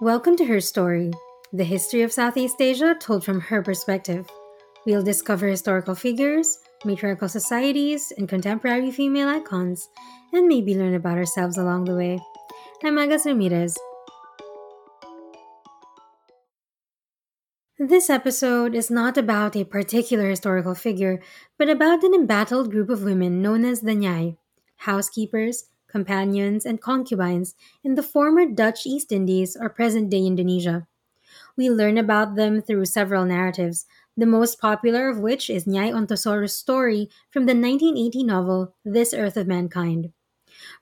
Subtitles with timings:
[0.00, 1.10] Welcome to Her Story,
[1.52, 4.28] the history of Southeast Asia told from her perspective.
[4.86, 9.88] We'll discover historical figures, matriarchal societies, and contemporary female icons,
[10.32, 12.20] and maybe learn about ourselves along the way.
[12.84, 13.76] I'm Agas Ramirez.
[17.80, 21.20] This episode is not about a particular historical figure,
[21.58, 24.36] but about an embattled group of women known as the Nyai,
[24.76, 30.86] housekeepers, companions, and concubines in the former Dutch East Indies or present day Indonesia.
[31.56, 36.56] We learn about them through several narratives, the most popular of which is Nyai Ontosoro's
[36.56, 40.12] story from the 1980 novel This Earth of Mankind.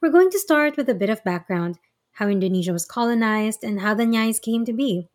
[0.00, 1.78] We're going to start with a bit of background
[2.12, 5.09] how Indonesia was colonized and how the Nyais came to be.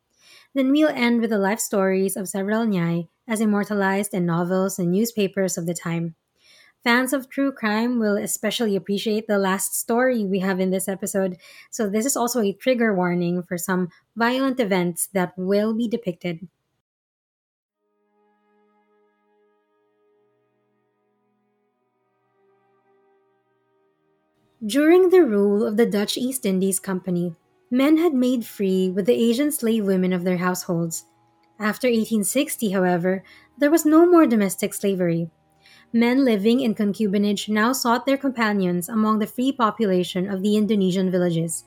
[0.54, 4.92] Then we'll end with the life stories of several Nyai as immortalized in novels and
[4.92, 6.16] newspapers of the time.
[6.84, 11.38] Fans of true crime will especially appreciate the last story we have in this episode,
[11.70, 16.48] so this is also a trigger warning for some violent events that will be depicted.
[24.66, 27.36] During the rule of the Dutch East Indies Company,
[27.70, 31.06] men had made free with the Asian slave women of their households.
[31.60, 33.24] After 1860, however,
[33.58, 35.30] there was no more domestic slavery
[35.94, 41.12] men living in concubinage now sought their companions among the free population of the Indonesian
[41.12, 41.66] villages.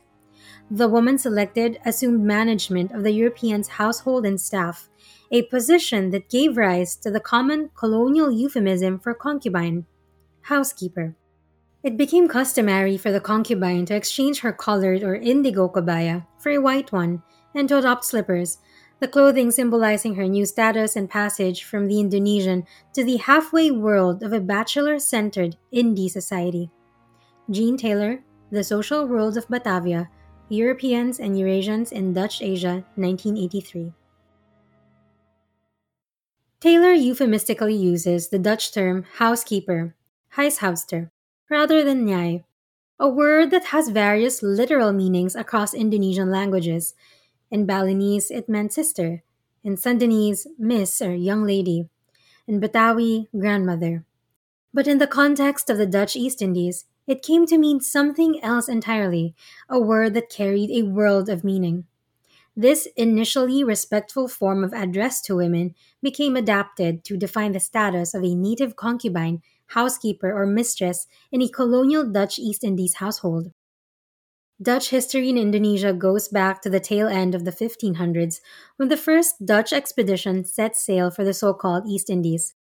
[0.70, 4.88] The woman selected assumed management of the Europeans' household and staff,
[5.30, 9.84] a position that gave rise to the common colonial euphemism for concubine,
[10.42, 11.16] housekeeper.
[11.82, 16.58] It became customary for the concubine to exchange her colored or indigo kebaya for a
[16.58, 17.22] white one
[17.54, 18.58] and to adopt slippers,
[19.04, 24.22] the clothing symbolizing her new status and passage from the Indonesian to the halfway world
[24.22, 26.70] of a bachelor centered indie society.
[27.50, 30.08] Jean Taylor, The Social Worlds of Batavia,
[30.48, 33.92] Europeans and Eurasians in Dutch Asia, 1983.
[36.60, 39.94] Taylor euphemistically uses the Dutch term housekeeper,
[40.34, 41.10] huishoudster,
[41.50, 42.44] rather than nyai,
[42.98, 46.94] a word that has various literal meanings across Indonesian languages,
[47.54, 49.22] in Balinese, it meant sister.
[49.62, 51.88] In Sundanese, miss or young lady.
[52.48, 54.04] In Betawi, grandmother.
[54.74, 58.68] But in the context of the Dutch East Indies, it came to mean something else
[58.68, 59.36] entirely,
[59.68, 61.84] a word that carried a world of meaning.
[62.56, 68.24] This initially respectful form of address to women became adapted to define the status of
[68.24, 73.52] a native concubine, housekeeper, or mistress in a colonial Dutch East Indies household.
[74.62, 78.40] Dutch history in Indonesia goes back to the tail end of the 1500s
[78.76, 82.54] when the first Dutch expedition set sail for the so called East Indies.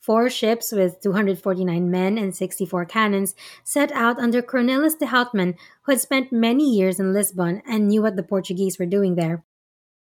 [0.00, 5.92] Four ships with 249 men and 64 cannons set out under Cornelis de Houtman, who
[5.92, 9.44] had spent many years in Lisbon and knew what the Portuguese were doing there.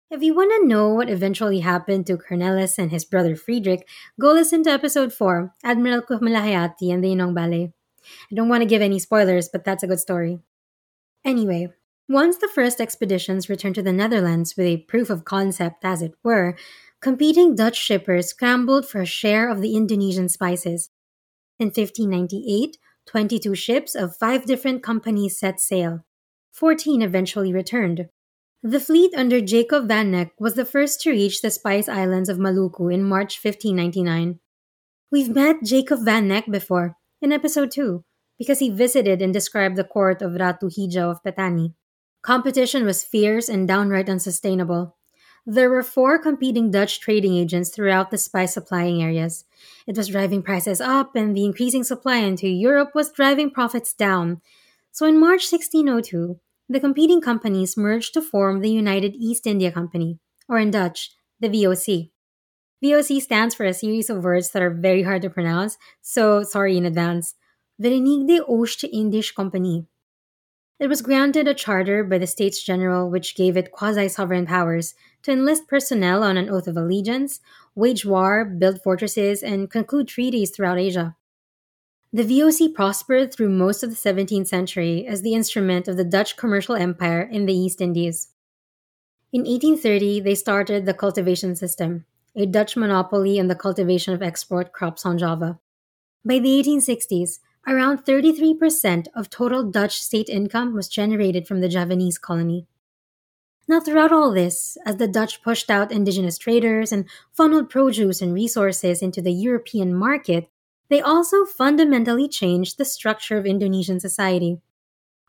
[0.09, 3.87] If you want to know what eventually happened to Cornelis and his brother Friedrich,
[4.19, 7.71] go listen to episode 4, Admiral Keumalahayati and the Inong Balee.
[8.31, 10.39] I don't want to give any spoilers, but that's a good story.
[11.25, 11.67] Anyway,
[12.07, 16.13] once the first expeditions returned to the Netherlands with a proof of concept, as it
[16.23, 16.55] were,
[17.01, 20.89] competing Dutch shippers scrambled for a share of the Indonesian spices.
[21.59, 26.05] In 1598, 22 ships of five different companies set sail.
[26.51, 28.07] 14 eventually returned.
[28.61, 32.37] The fleet under Jacob van Neck was the first to reach the Spice Islands of
[32.37, 34.39] Maluku in March 1599.
[35.11, 38.03] We've met Jacob van Neck before, in episode 2,
[38.39, 41.73] because he visited and described the court of Ratu Hijau of Patani.
[42.23, 44.95] Competition was fierce and downright unsustainable.
[45.45, 49.45] There were four competing Dutch trading agents throughout the spice supplying areas.
[49.85, 54.41] It was driving prices up, and the increasing supply into Europe was driving profits down.
[54.91, 60.19] So in March 1602, the competing companies merged to form the United East India Company,
[60.47, 62.11] or in Dutch, the VOC.
[62.83, 66.77] VOC stands for a series of words that are very hard to pronounce, so sorry
[66.77, 67.35] in advance.
[67.81, 69.85] Verenigde Oost-Indisch Company.
[70.79, 74.95] It was granted a charter by the States General which gave it quasi sovereign powers
[75.23, 77.39] to enlist personnel on an oath of allegiance,
[77.75, 81.15] wage war, build fortresses, and conclude treaties throughout Asia.
[82.11, 86.35] The VOC prospered through most of the 17th century as the instrument of the Dutch
[86.35, 88.29] commercial empire in the East Indies.
[89.31, 92.03] In 1830, they started the cultivation system,
[92.35, 95.59] a Dutch monopoly on the cultivation of export crops on Java.
[96.25, 97.39] By the 1860s,
[97.69, 102.65] Around 33% of total Dutch state income was generated from the Javanese colony.
[103.67, 108.33] Now, throughout all this, as the Dutch pushed out indigenous traders and funneled produce and
[108.33, 110.49] resources into the European market,
[110.89, 114.59] they also fundamentally changed the structure of Indonesian society.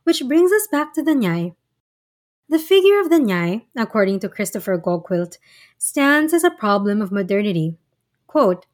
[0.05, 1.55] Which brings us back to the Nyai.
[2.49, 5.37] The figure of the Nyai, according to Christopher GoGwilt,
[5.77, 7.77] stands as a problem of modernity.
[8.27, 8.65] Quote,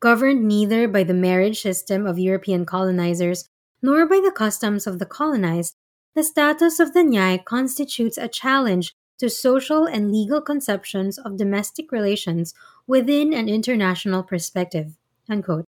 [0.00, 3.48] governed neither by the marriage system of European colonizers
[3.82, 5.74] nor by the customs of the colonized,
[6.14, 11.92] the status of the Nyai constitutes a challenge to social and legal conceptions of domestic
[11.92, 12.54] relations
[12.86, 14.96] within an international perspective.
[15.28, 15.66] Unquote.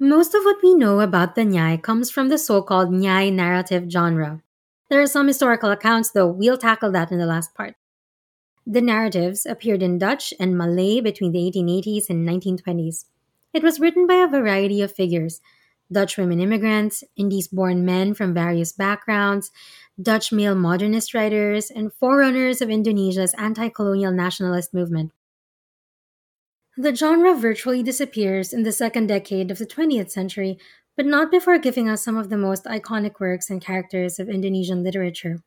[0.00, 3.90] Most of what we know about the Nyai comes from the so called Nyai narrative
[3.90, 4.42] genre.
[4.88, 7.74] There are some historical accounts, though we'll tackle that in the last part.
[8.64, 13.04] The narratives appeared in Dutch and Malay between the 1880s and 1920s.
[13.52, 15.40] It was written by a variety of figures
[15.90, 19.50] Dutch women immigrants, Indies born men from various backgrounds,
[20.00, 25.12] Dutch male modernist writers, and forerunners of Indonesia's anti colonial nationalist movement.
[26.76, 30.58] The genre virtually disappears in the second decade of the 20th century,
[30.96, 34.84] but not before giving us some of the most iconic works and characters of Indonesian
[34.84, 35.42] literature.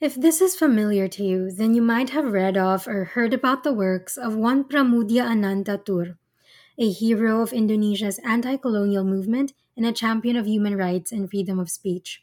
[0.00, 3.64] If this is familiar to you, then you might have read of or heard about
[3.64, 6.16] the works of one Pramoedya Ananta Toer,
[6.78, 11.58] a hero of Indonesia's anti colonial movement and a champion of human rights and freedom
[11.58, 12.22] of speech.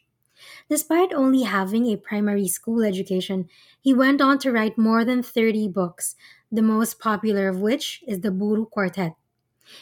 [0.69, 3.49] Despite only having a primary school education,
[3.81, 6.15] he went on to write more than 30 books,
[6.51, 9.13] the most popular of which is the Buru Quartet.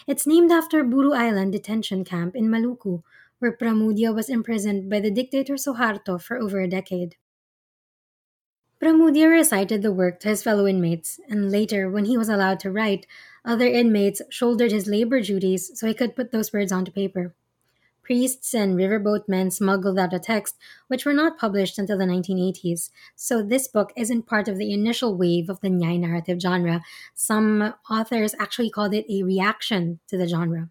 [0.07, 3.03] It's named after Buru Island detention camp in Maluku,
[3.39, 7.15] where Pramoedya was imprisoned by the dictator Suharto for over a decade.
[8.81, 12.71] Pramoedya recited the work to his fellow inmates, and later, when he was allowed to
[12.71, 13.05] write,
[13.45, 17.33] other inmates shouldered his labor duties so he could put those words onto paper.
[18.03, 20.57] Priests and riverboat men smuggled out a text,
[20.87, 22.89] which were not published until the 1980s.
[23.15, 26.81] So this book isn't part of the initial wave of the Nyai narrative genre.
[27.13, 30.69] Some authors actually called it a reaction to the genre.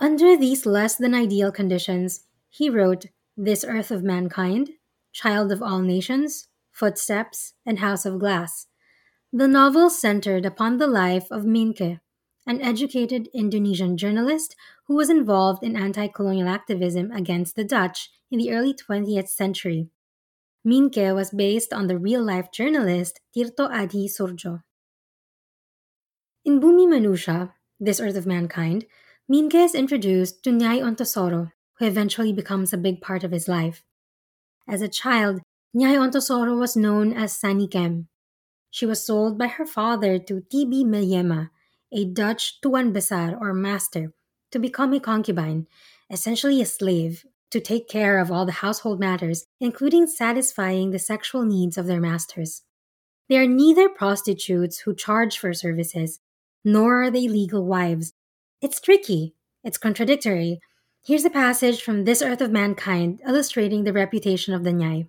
[0.00, 3.06] Under these less than ideal conditions, he wrote
[3.36, 4.70] This Earth of Mankind,
[5.12, 8.66] Child of All Nations, Footsteps, and House of Glass.
[9.32, 12.00] The novel centered upon the life of Minke,
[12.48, 14.56] an educated Indonesian journalist
[14.86, 19.88] who was involved in anti colonial activism against the Dutch in the early 20th century.
[20.66, 24.64] Minke was based on the real life journalist Tirto Adhi Soerjo.
[26.44, 28.84] In Bumi Manusia, This Earth of Mankind,
[29.30, 33.84] Minke is introduced to Nyai Ontosoro, who eventually becomes a big part of his life.
[34.68, 35.40] As a child,
[35.72, 38.08] Nyai Ontosoro was known as Sanikem.
[38.70, 41.50] She was sold by her father to Tibi Mellema,
[41.92, 44.12] a Dutch tuan besar or master,
[44.52, 45.66] to become a concubine,
[46.08, 51.44] essentially a slave, to take care of all the household matters, including satisfying the sexual
[51.44, 52.62] needs of their masters.
[53.28, 56.20] They are neither prostitutes who charge for services,
[56.64, 58.12] nor are they legal wives.
[58.60, 59.34] It's tricky,
[59.64, 60.60] it's contradictory.
[61.04, 65.08] Here's a passage from This Earth of Mankind illustrating the reputation of the Nyai.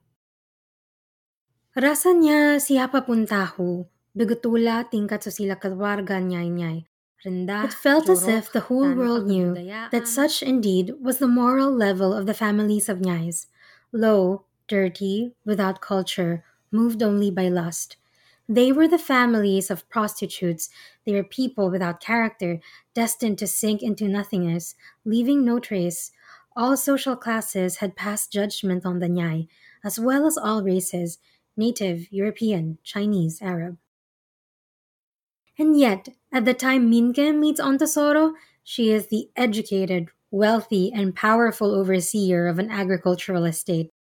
[1.72, 6.84] Rasanya siapa pun tahu, begitulah tingkat sosial keluarga Nyai-Nyai.
[7.24, 9.56] It felt as if the whole world knew
[9.88, 13.48] that such indeed was the moral level of the families of Nyais.
[13.94, 16.44] Low, dirty, without culture,
[16.76, 17.96] moved only by lust.
[18.50, 20.68] They were the families of prostitutes.
[21.06, 22.60] They were people without character,
[22.92, 24.76] destined to sink into nothingness,
[25.06, 26.12] leaving no trace.
[26.52, 29.48] All social classes had passed judgment on the Nyai,
[29.86, 31.20] as well as all races
[31.62, 33.78] native, European, Chinese, Arab.
[35.60, 41.76] And yet, at the time Minke meets Ontosoro, she is the educated, wealthy, and powerful
[41.76, 43.92] overseer of an agricultural estate.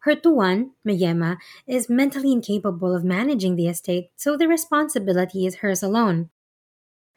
[0.00, 5.82] Her tuan, Mellema, is mentally incapable of managing the estate, so the responsibility is hers
[5.82, 6.30] alone.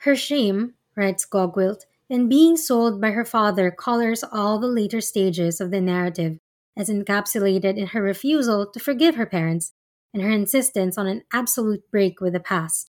[0.05, 5.59] Her shame, writes GoGwilt, in being sold by her father colors all the later stages
[5.59, 6.37] of the narrative,
[6.77, 9.73] as encapsulated in her refusal to forgive her parents
[10.13, 12.89] and her insistence on an absolute break with the past.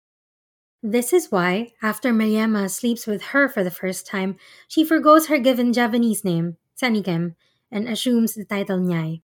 [0.83, 5.39] This is why, after Mellema sleeps with her for the first time, she forgoes her
[5.39, 7.35] given Javanese name, Sanikem,
[7.71, 9.21] and assumes the title Nyai.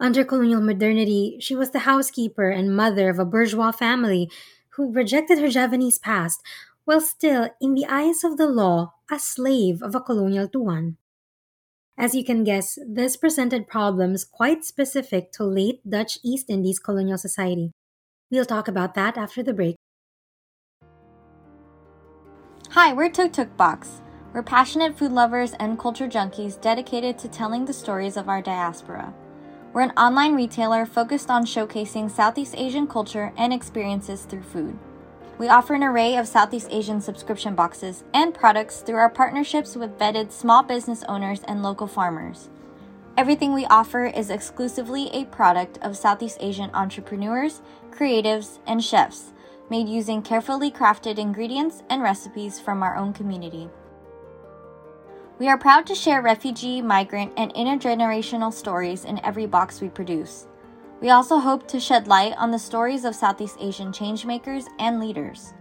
[0.00, 4.30] Under colonial modernity, she was the housekeeper and mother of a bourgeois family
[4.70, 6.40] who rejected her Javanese past,
[6.86, 10.96] while still, in the eyes of the law, a slave of a colonial tuan.
[12.00, 17.18] As you can guess, this presented problems quite specific to late Dutch East Indies colonial
[17.18, 17.72] society.
[18.30, 19.76] We'll talk about that after the break.
[22.70, 24.00] Hi, we're Tuk Tuk Box.
[24.32, 29.12] We're passionate food lovers and culture junkies dedicated to telling the stories of our diaspora.
[29.74, 34.78] We're an online retailer focused on showcasing Southeast Asian culture and experiences through food.
[35.40, 39.98] We offer an array of Southeast Asian subscription boxes and products through our partnerships with
[39.98, 42.50] vetted small business owners and local farmers.
[43.16, 49.32] Everything we offer is exclusively a product of Southeast Asian entrepreneurs, creatives, and chefs,
[49.70, 53.70] made using carefully crafted ingredients and recipes from our own community.
[55.38, 60.48] We are proud to share refugee, migrant, and intergenerational stories in every box we produce.
[61.00, 65.54] We also hope to shed light on the stories of Southeast Asian changemakers and leaders.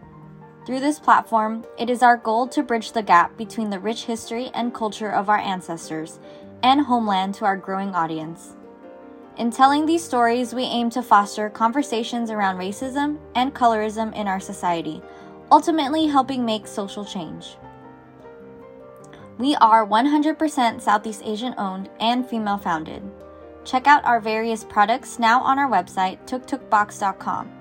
[0.66, 4.52] Through this platform, it is our goal to bridge the gap between the rich history
[4.54, 6.20] and culture of our ancestors
[6.62, 8.58] and homeland to our growing audience.
[9.38, 14.42] In telling these stories, we aim to foster conversations around racism and colorism in our
[14.42, 15.02] society,
[15.50, 17.56] ultimately helping make social change.
[19.38, 23.02] We are 100% Southeast Asian owned and female founded.
[23.70, 27.52] Check out our various products now on our website, tuktukbox.com.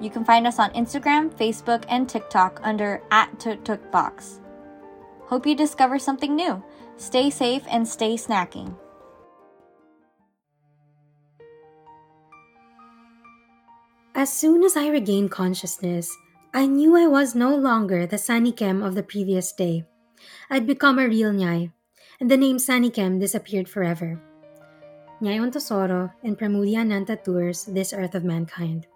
[0.00, 4.40] You can find us on Instagram, Facebook, and TikTok under at tuktukbox.
[5.26, 6.64] Hope you discover something new.
[6.96, 8.74] Stay safe and stay snacking.
[14.14, 16.16] As soon as I regained consciousness,
[16.54, 19.84] I knew I was no longer the Sanikem of the previous day.
[20.48, 21.72] I'd become a real Nyai,
[22.18, 24.18] and the name Sanikem disappeared forever.
[25.20, 28.86] Nyai Ontosoro and Pramoedya Ananta Toer's This Earth of Mankind.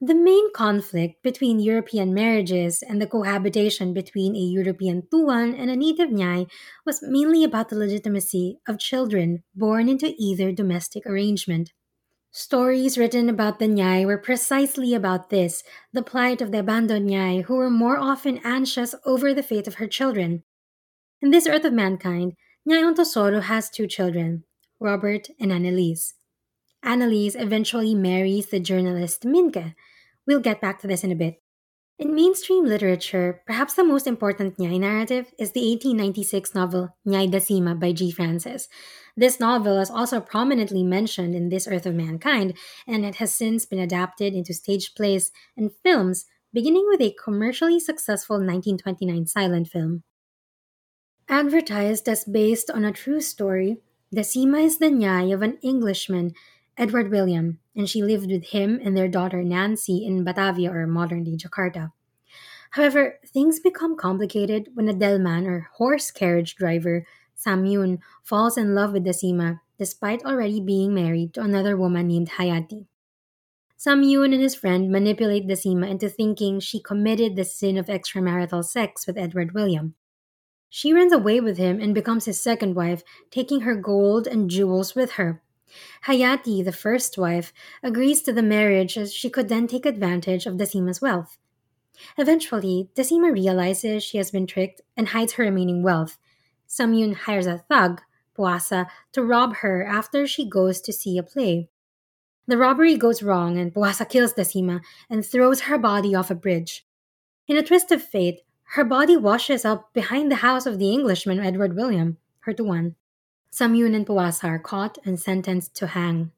[0.00, 5.76] The main conflict between European marriages and the cohabitation between a European Tuan and a
[5.76, 6.50] native Nyai
[6.84, 11.72] was mainly about the legitimacy of children born into either domestic arrangement.
[12.32, 17.44] Stories written about the Nyai were precisely about this the plight of the abandoned Nyai
[17.44, 20.42] who were more often anxious over the fate of her children.
[21.22, 22.34] In this earth of mankind,
[22.66, 24.44] Nyai Ontosoro has two children,
[24.80, 26.14] Robert and Annelies.
[26.82, 29.74] Annelies eventually marries the journalist Minke,
[30.26, 31.42] We'll get back to this in a bit.
[31.98, 37.78] In mainstream literature, perhaps the most important Nyai narrative is the 1896 novel Nyai Dasima
[37.78, 38.10] by G.
[38.10, 38.66] Francis.
[39.14, 42.56] This novel is also prominently mentioned in This Earth of Mankind,
[42.86, 47.78] and it has since been adapted into stage plays and films, beginning with a commercially
[47.78, 50.02] successful 1929 silent film.
[51.28, 53.78] Advertised as based on a true story,
[54.14, 56.34] Dasima is the Nyai of an Englishman
[56.76, 61.24] Edward William, and she lived with him and their daughter Nancy in Batavia or modern
[61.24, 61.92] day Jakarta.
[62.72, 68.92] However, things become complicated when a Delman or horse carriage driver, Samyun, falls in love
[68.92, 72.84] with Dasima despite already being married to another woman named Hayati.
[73.78, 79.06] Samyun and his friend manipulate Dasima into thinking she committed the sin of extramarital sex
[79.06, 79.94] with Edward William.
[80.76, 84.96] She runs away with him and becomes his second wife, taking her gold and jewels
[84.96, 85.40] with her.
[86.06, 90.56] Hayati, the first wife, agrees to the marriage as she could then take advantage of
[90.56, 91.38] Dasima's wealth.
[92.18, 96.18] Eventually, Dasima realizes she has been tricked and hides her remaining wealth.
[96.68, 98.02] Samyun hires a thug,
[98.36, 101.68] Puasa, to rob her after she goes to see a play.
[102.48, 106.84] The robbery goes wrong and Puasa kills Dasima and throws her body off a bridge.
[107.46, 108.40] In a twist of fate,
[108.72, 112.96] her body washes up behind the house of the Englishman Edward William, her tuan.
[113.52, 116.32] Samyun and Puasa are caught and sentenced to hang.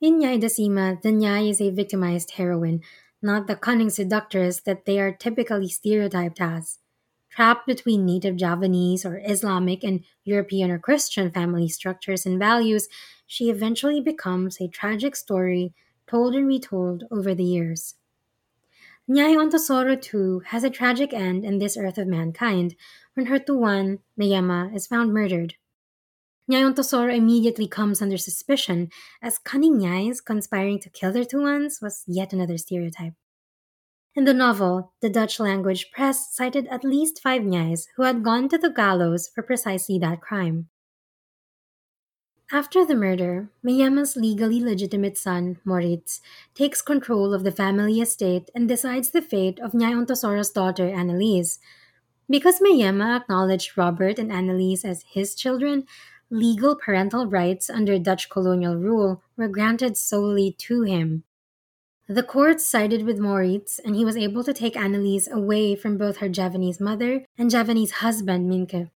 [0.00, 2.82] In Nyai Dasima, the Nyai is a victimized heroine,
[3.20, 6.78] not the cunning seductress that they are typically stereotyped as.
[7.30, 12.88] Trapped between native Javanese or Islamic and European or Christian family structures and values,
[13.26, 15.74] she eventually becomes a tragic story
[16.06, 17.96] told and retold over the years.
[19.08, 22.74] Nyai Ontosoro too has a tragic end in this earth of mankind
[23.12, 25.56] when her tuan, Mellema, is found murdered.
[26.50, 28.88] Nyai Ontosoro immediately comes under suspicion,
[29.20, 33.12] as cunning Nyais conspiring to kill their tuans was yet another stereotype.
[34.14, 38.48] In the novel, the Dutch language press cited at least five Nyais who had gone
[38.48, 40.70] to the gallows for precisely that crime.
[42.52, 46.20] After the murder, Mellema's legally legitimate son, Maurits,
[46.54, 51.58] takes control of the family estate and decides the fate of Nyai Ontosoro's daughter, Annelies.
[52.28, 55.86] Because Mellema acknowledged Robert and Annelies as his children,
[56.28, 61.24] legal parental rights under Dutch colonial rule were granted solely to him.
[62.08, 66.18] The court sided with Maurits, and he was able to take Annelies away from both
[66.18, 68.90] her Javanese mother and Javanese husband, Minke.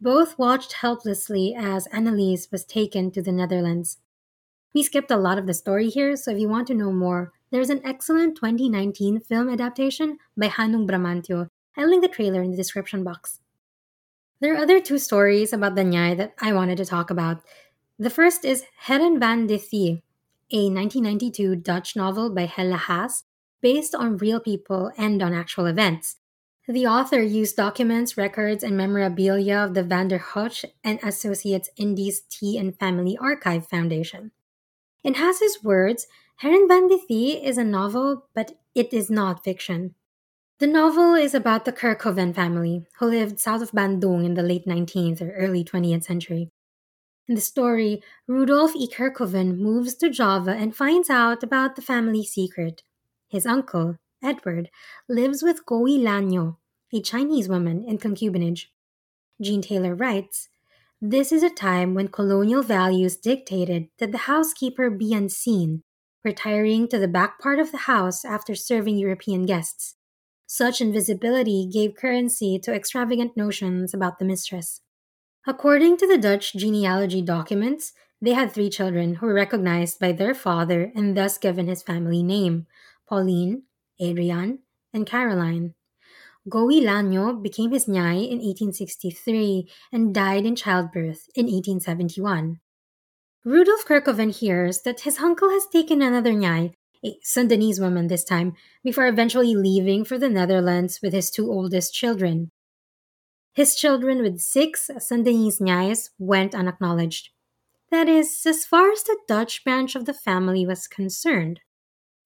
[0.00, 3.98] Both watched helplessly as Annelies was taken to the Netherlands.
[4.74, 7.32] We skipped a lot of the story here, so if you want to know more,
[7.50, 11.48] there's an excellent 2019 film adaptation by Hanung Bramantyo.
[11.76, 13.40] I'll link the trailer in the description box.
[14.40, 17.42] There are other two stories about the Nyai that I wanted to talk about.
[17.98, 20.02] The first is Heren van de Thee,
[20.50, 23.22] a 1992 Dutch novel by Hella Haasse
[23.60, 26.16] based on real people and on actual events.
[26.66, 32.22] The author used documents, records, and memorabilia of the Van der Hoch and Associates Indies
[32.30, 34.30] Tea and Family Archive Foundation.
[35.02, 36.06] In Haasse's words,
[36.42, 39.94] Heren van de Thee is a novel, but it is not fiction.
[40.58, 44.66] The novel is about the Kerkhoven family, who lived south of Bandung in the late
[44.66, 46.50] 19th or early 20th century.
[47.28, 48.88] In the story, Rudolf E.
[48.88, 52.82] Kerkhoven moves to Java and finds out about the family secret.
[53.28, 54.70] His uncle, Edward,
[55.08, 56.56] lives with Goi Lanyo,
[56.92, 58.66] a Chinese woman in concubinage.
[59.40, 60.48] Jean Taylor writes,
[61.00, 65.82] This is a time when colonial values dictated that the housekeeper be unseen,
[66.24, 69.96] retiring to the back part of the house after serving European guests.
[70.46, 74.80] Such invisibility gave currency to extravagant notions about the mistress.
[75.46, 80.34] According to the Dutch genealogy documents, they had three children who were recognized by their
[80.34, 82.66] father and thus given his family name
[83.06, 83.64] Pauline,
[84.00, 84.60] Adrian,
[84.92, 85.74] and Caroline.
[86.48, 92.60] Goi Lanyo became his nyai in 1863 and died in childbirth in 1871.
[93.44, 96.74] Rudolf Kerkhoven hears that his uncle has taken another nyai,
[97.04, 101.94] a Sundanese woman this time, before eventually leaving for the Netherlands with his two oldest
[101.94, 102.50] children.
[103.54, 107.30] His children with six Sundanese nyais went unacknowledged.
[107.90, 111.60] That is, as far as the Dutch branch of the family was concerned.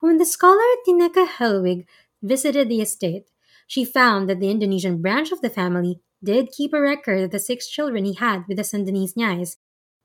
[0.01, 1.85] When the scholar Tineke Hellwig
[2.23, 3.25] visited the estate,
[3.67, 7.41] she found that the Indonesian branch of the family did keep a record of the
[7.41, 9.57] six children he had with the Sundanese Nyais,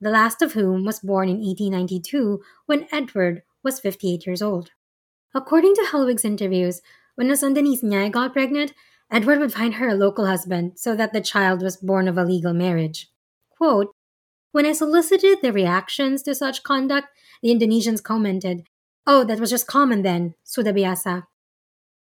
[0.02, 4.72] the last of whom was born in 1892 when Edward was 58 years old.
[5.36, 6.82] According to Hellwig's interviews,
[7.14, 8.74] when a Sundanese Nyai got pregnant,
[9.12, 12.26] Edward would find her a local husband so that the child was born of a
[12.26, 13.10] legal marriage.
[13.52, 13.94] Quote,
[14.52, 17.10] when I solicited the reactions to such conduct,
[17.44, 18.64] the Indonesians commented
[19.06, 21.28] Oh, that was just common then, sudah biasa.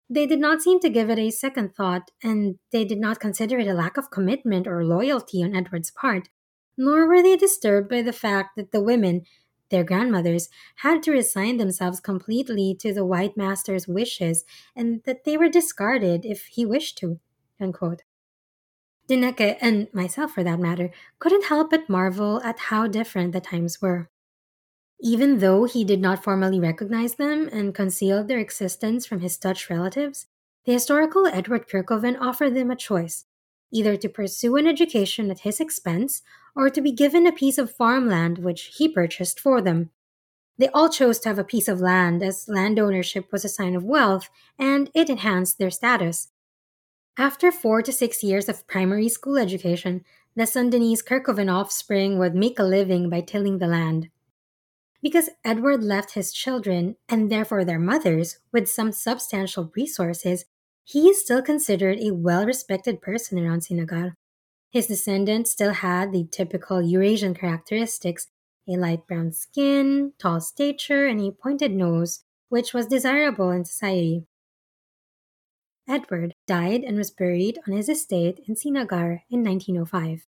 [0.10, 3.60] They did not seem to give it a second thought, and they did not consider
[3.60, 6.30] it a lack of commitment or loyalty on Edward's part,
[6.76, 9.22] nor were they disturbed by the fact that the women,
[9.70, 15.38] their grandmothers, had to resign themselves completely to the white master's wishes and that they
[15.38, 17.20] were discarded if he wished to.
[17.62, 18.02] Unquote.
[19.08, 23.80] Tineke, and myself for that matter, couldn't help but marvel at how different the times
[23.80, 24.10] were.
[25.02, 29.70] Even though he did not formally recognize them and concealed their existence from his Dutch
[29.70, 30.28] relatives,
[30.66, 33.26] the historical Edward Kerkhoven offered them a choice
[33.72, 36.22] either to pursue an education at his expense
[36.56, 39.90] or to be given a piece of farmland which he purchased for them.
[40.58, 43.76] They all chose to have a piece of land as land ownership was a sign
[43.76, 46.30] of wealth and it enhanced their status.
[47.18, 50.04] After four to six years of primary school education,
[50.36, 54.10] the Sundanese Kerkhoven offspring would make a living by tilling the land.
[55.02, 60.46] Because Edward left his children, and therefore their mothers, with some substantial resources,
[60.84, 64.14] he is still considered a well respected person around Sinagar.
[64.72, 68.28] His descendants still had the typical Eurasian characteristics
[68.68, 74.26] a light brown skin, tall stature, and a pointed nose, which was desirable in society.
[75.88, 80.28] Edward died and was buried on his estate in Sinagar in 1905.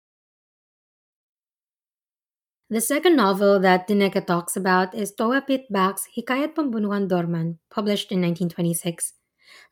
[2.71, 8.13] The second novel that Tineke talks about is Towa Pit Bak's Hikayat Pembunuhan Dorman, published
[8.13, 9.15] in 1926.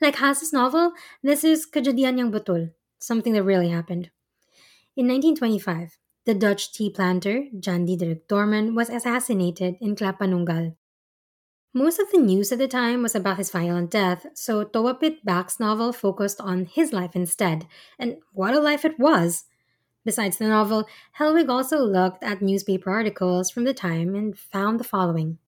[0.01, 4.09] Like Haasse's novel, this is Kejadian yang betul, something that really happened.
[4.97, 10.73] In 1925, the Dutch tea planter, Jan Diederik Dorman, was assassinated in Klapanunggal.
[11.75, 15.21] Most of the news at the time was about his violent death, so Towa Pit
[15.23, 19.45] Bak's novel focused on his life instead, and what a life it was!
[20.07, 20.87] Besides the novel,
[21.19, 25.38] Hellwig also looked at newspaper articles from the time and found the following.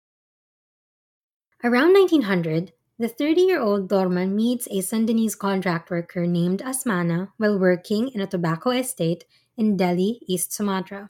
[1.63, 7.57] Around 1900, the 30 year old Dorman meets a Sundanese contract worker named Asmana while
[7.57, 9.25] working in a tobacco estate
[9.57, 11.09] in Deli, East Sumatra.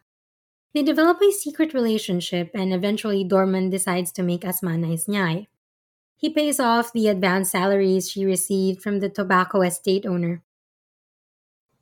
[0.74, 5.46] They develop a secret relationship, and eventually Dorman decides to make Asmana his nyai.
[6.18, 10.42] He pays off the advance salaries she received from the tobacco estate owner.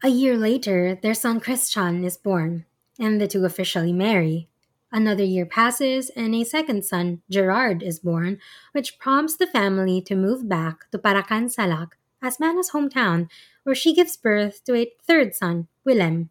[0.06, 2.64] A year later, their son Christian is born,
[2.96, 4.48] and the two officially marry.
[4.92, 8.38] Another year passes, and a second son, Gerard, is born,
[8.70, 13.28] which prompts the family to move back to Parakan Salak, Asmana's hometown,
[13.64, 16.30] where she gives birth to a third son, Willem.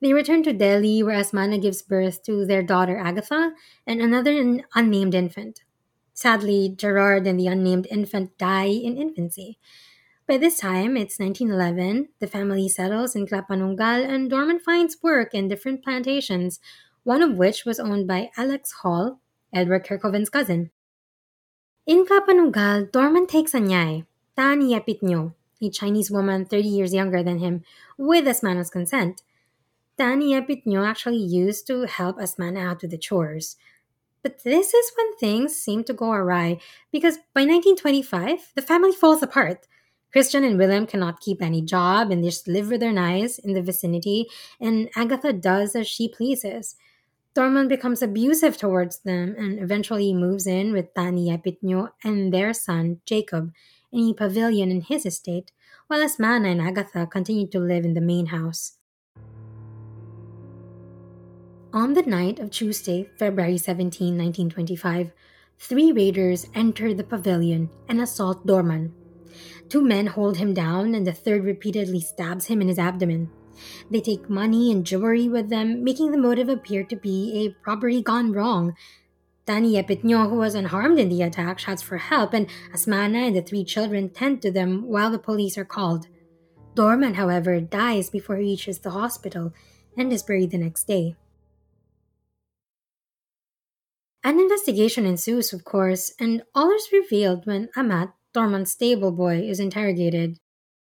[0.00, 3.52] They return to Deli, where Asmana gives birth to their daughter Agatha
[3.86, 5.62] and another unnamed infant.
[6.14, 9.58] Sadly, Gerard and the unnamed infant die in infancy,
[10.26, 15.48] by this time, it's 1911, the family settles in Klapanunggal and Dorman finds work in
[15.48, 16.60] different plantations,
[17.04, 19.20] one of which was owned by Alex Hall,
[19.52, 20.70] Edward Kerkhoven's cousin.
[21.86, 24.06] In Klapanunggal, Dorman takes a nyai,
[24.36, 27.62] Tan Yapitnyo, a Chinese woman 30 years younger than him,
[27.98, 29.22] with Asmana's consent.
[29.98, 33.56] Tani Epitnyo actually used to help Asmana out with the chores.
[34.22, 39.22] But this is when things seem to go awry because by 1925, the family falls
[39.22, 39.66] apart.
[40.12, 43.54] Christian and William cannot keep any job and they just live with their knives in
[43.54, 44.26] the vicinity,
[44.60, 46.76] and Agatha does as she pleases.
[47.34, 53.00] Dorman becomes abusive towards them and eventually moves in with Tani Epitnyo and their son,
[53.06, 53.52] Jacob,
[53.90, 55.50] in a pavilion in his estate,
[55.86, 58.76] while Asmana and Agatha continue to live in the main house.
[61.72, 65.10] On the night of Tuesday, February 17, 1925,
[65.58, 68.92] three raiders enter the pavilion and assault Dorman.
[69.72, 73.30] Two men hold him down, and the third repeatedly stabs him in his abdomen.
[73.90, 78.02] They take money and jewelry with them, making the motive appear to be a robbery
[78.02, 78.76] gone wrong.
[79.46, 83.40] Tani Epitnyo, who was unharmed in the attack, shouts for help, and Asmana and the
[83.40, 86.06] three children tend to them while the police are called.
[86.74, 89.54] Dorman, however, dies before he reaches the hospital
[89.96, 91.16] and is buried the next day.
[94.22, 99.60] An investigation ensues, of course, and all is revealed when Amat, Dorman's stable boy, is
[99.60, 100.38] interrogated.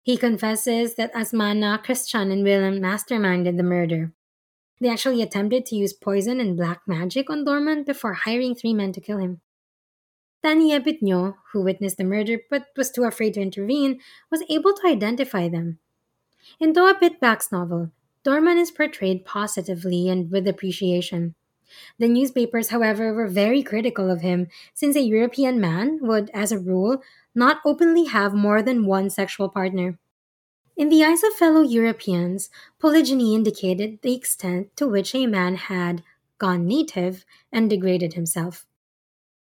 [0.04, 4.14] He confesses that Asmana, Christian, and Willem masterminded the murder.
[4.80, 8.92] They actually attempted to use poison and black magic on Dorman before hiring three men
[8.94, 9.42] to kill him.
[10.44, 14.00] Tania Bitnyo, who witnessed the murder but was too afraid to intervene,
[14.32, 15.80] was able to identify them.
[16.60, 17.92] In Doa Pitback's novel,
[18.24, 21.36] Dorman is portrayed positively and with appreciation.
[22.00, 26.60] The newspapers, however, were very critical of him, since a European man would, as a
[26.60, 27.02] rule,
[27.34, 30.00] not openly have more than one sexual partner.
[30.76, 32.50] In the eyes of fellow Europeans,
[32.80, 36.04] polygyny indicated the extent to which a man had
[36.38, 38.68] gone native and degraded himself.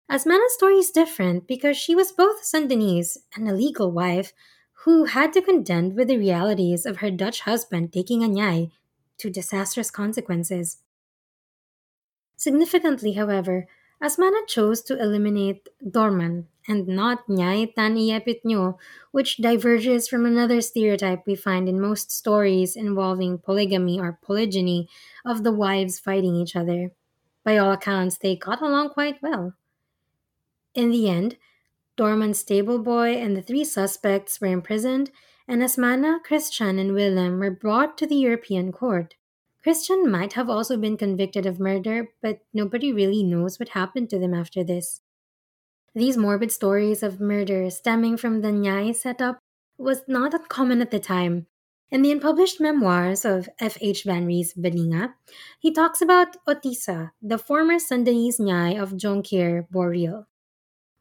[0.10, 4.34] Asmana's story is different because she was both Sundanese and a legal wife
[4.84, 8.72] who had to contend with the realities of her Dutch husband taking a nyai
[9.18, 10.78] to disastrous consequences.
[12.38, 13.68] Significantly, however,
[14.02, 18.78] Asmana chose to eliminate Dorman and not Nyai Tan Iepit
[19.12, 24.88] which diverges from another stereotype we find in most stories involving polygamy or polygyny
[25.26, 26.92] of the wives fighting each other.
[27.44, 29.56] By all accounts, they got along quite well.
[30.74, 31.38] In the end,
[31.98, 35.12] Dorman's stable boy and the three suspects were imprisoned,
[35.48, 39.17] and Asmana, Christian, and Willem were brought to the European court.
[39.68, 44.18] Christian might have also been convicted of murder, but nobody really knows what happened to
[44.18, 45.02] them after this.
[45.94, 49.40] These morbid stories of murder stemming from the Nyai setup
[49.78, 51.48] was not uncommon at the time.
[51.92, 53.78] In the unpublished memoirs of F.
[53.82, 54.06] H.
[54.06, 55.16] Van Rees Baninga,
[55.60, 60.28] he talks about Otisa, the former Sundanese Nyai of Jonkheer Boreel.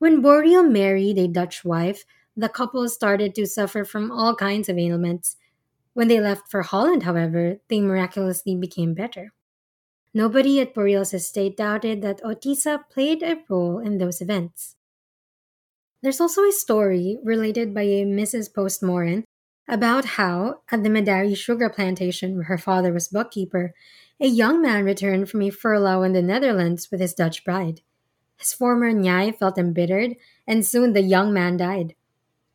[0.00, 2.04] When Boreel married a Dutch wife,
[2.36, 5.36] the couple started to suffer from all kinds of ailments,
[5.96, 9.32] when they left for Holland, however, they miraculously became better.
[10.12, 14.76] Nobody at Boreel's estate doubted that Otisa played a role in those events.
[16.02, 18.52] There's also a story related by a Mrs.
[18.52, 19.24] Postmorin
[19.66, 23.72] about how, at the Madari sugar plantation where her father was bookkeeper,
[24.20, 27.80] a young man returned from a furlough in the Netherlands with his Dutch bride.
[28.36, 31.94] His former nyai felt embittered, and soon the young man died.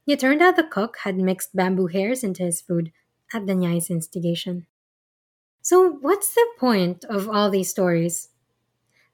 [0.05, 2.91] It turned out the cook had mixed bamboo hairs into his food,
[3.33, 4.67] at the Nyai's instigation.
[5.61, 8.29] So, what's the point of all these stories?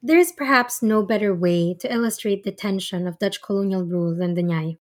[0.02, 4.34] There is perhaps no better way to illustrate the tension of Dutch colonial rule than
[4.36, 4.78] the Nyai.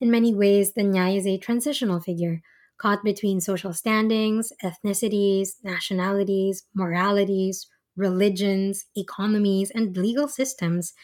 [0.00, 2.42] In many ways, the Nyai is a transitional figure,
[2.78, 10.94] caught between social standings, ethnicities, nationalities, moralities, religions, economies, and legal systems.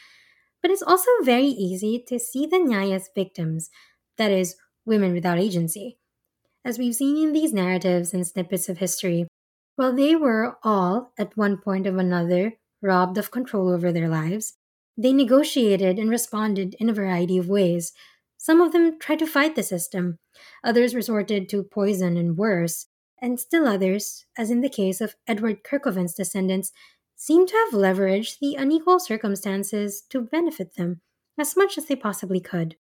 [0.62, 3.70] But it's also very easy to see the Nyai as victims,
[4.18, 5.98] that is, women without agency.
[6.66, 9.26] As we've seen in these narratives and snippets of history,
[9.76, 14.54] while they were all, at one point or another, robbed of control over their lives,
[14.96, 17.92] they negotiated and responded in a variety of ways.
[18.38, 20.18] Some of them tried to fight the system,
[20.62, 22.86] others resorted to poison and worse,
[23.20, 26.72] and still others, as in the case of Edward Kerkhoven's descendants,
[27.14, 31.02] seem to have leveraged the unequal circumstances to benefit them
[31.38, 32.76] as much as they possibly could.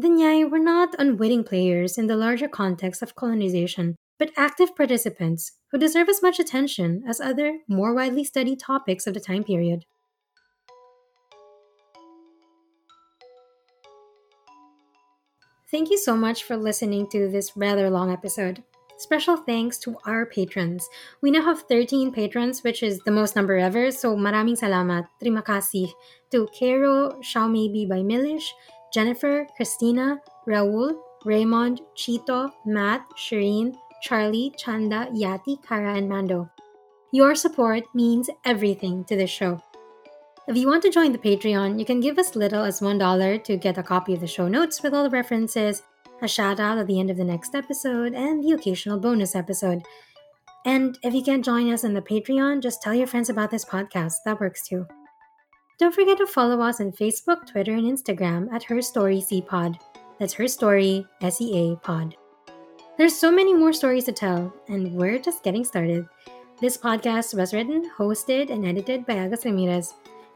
[0.00, 5.52] The Nyai were not unwitting players in the larger context of colonization, but active participants
[5.70, 9.84] who deserve as much attention as other, more widely studied topics of the time period.
[15.70, 18.64] Thank you so much for listening to this rather long episode.
[18.96, 20.88] Special thanks to our patrons.
[21.20, 25.42] We now have 13 patrons, which is the most number ever, so maraming salamat, terima
[25.42, 25.92] kasih,
[26.32, 28.48] to Kero Xiaomeibi by Milish,
[28.92, 36.50] Jennifer, Christina, Raul, Raymond, Chito, Matt, Shireen, Charlie, Chanda, Yati, Kara, and Mando.
[37.12, 39.60] Your support means everything to this show.
[40.48, 43.56] If you want to join the Patreon, you can give as little as $1 to
[43.56, 45.82] get a copy of the show notes with all the references,
[46.22, 49.82] a shout out at the end of the next episode, and the occasional bonus episode.
[50.66, 53.64] And if you can't join us on the Patreon, just tell your friends about this
[53.64, 54.14] podcast.
[54.24, 54.86] That works too.
[55.80, 59.78] Don't forget to follow us on Facebook, Twitter, and Instagram at Her Story Pod.
[60.18, 62.14] That's Her Story S E A Pod.
[62.98, 66.04] There's so many more stories to tell, and we're just getting started.
[66.60, 69.94] This podcast was written, hosted, and edited by Agus Ramirez.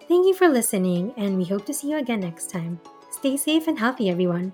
[0.09, 2.81] Thank you for listening, and we hope to see you again next time.
[3.11, 4.51] Stay safe and healthy, everyone.